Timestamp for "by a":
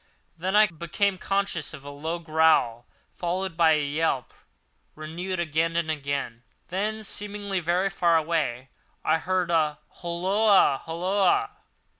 3.55-3.85